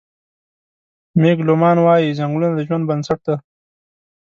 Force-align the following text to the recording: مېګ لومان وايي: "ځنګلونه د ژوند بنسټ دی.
مېګ 1.21 1.37
لومان 1.47 1.77
وايي: 1.85 2.15
"ځنګلونه 2.19 2.53
د 2.57 2.59
ژوند 2.67 2.83
بنسټ 2.89 3.19
دی. 3.27 3.35